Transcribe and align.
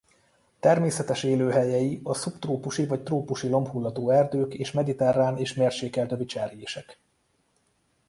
Természetes 0.59 1.23
élőhelyei 1.23 1.99
a 2.03 2.13
szubtrópusi 2.13 2.85
vagy 2.85 3.03
trópusi 3.03 3.49
lombhullató 3.49 4.09
erdők 4.09 4.53
és 4.53 4.71
mediterrán 4.71 5.37
és 5.37 5.53
mérsékelt 5.53 6.11
övi 6.11 6.25
cserjések. 6.25 6.99